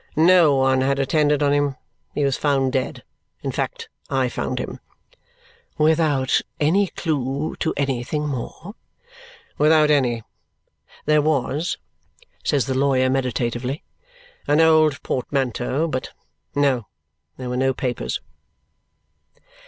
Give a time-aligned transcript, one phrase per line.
[0.15, 1.75] "No one had attended on him.
[2.15, 3.03] He was found dead.
[3.43, 4.79] In fact, I found him."
[5.77, 8.73] "Without any clue to anything more?"
[9.59, 10.23] "Without any;
[11.05, 11.77] there was,"
[12.43, 13.83] says the lawyer meditatively,
[14.47, 16.13] "an old portmanteau, but
[16.55, 16.87] No,
[17.37, 18.21] there were no papers."